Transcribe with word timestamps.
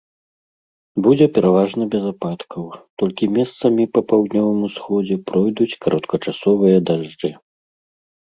Будзе 1.07 1.25
пераважна 1.35 1.83
без 1.95 2.03
ападкаў, 2.11 2.63
толькі 3.01 3.29
месцамі 3.35 3.83
па 3.97 4.01
паўднёвым 4.13 4.59
усходзе 4.69 5.15
пройдуць 5.29 5.69
кароткачасовыя 5.87 6.77
дажджы. 6.89 7.31